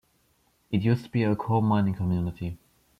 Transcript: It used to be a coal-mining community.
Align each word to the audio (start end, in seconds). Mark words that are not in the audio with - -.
It 0.71 0.81
used 0.81 1.03
to 1.05 1.11
be 1.11 1.21
a 1.21 1.35
coal-mining 1.35 1.93
community. 1.93 2.57